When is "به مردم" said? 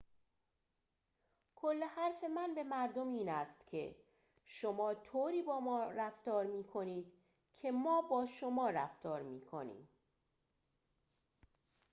2.55-3.07